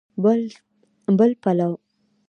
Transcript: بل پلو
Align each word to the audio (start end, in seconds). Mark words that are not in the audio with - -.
بل 0.23 1.23
پلو 1.41 1.71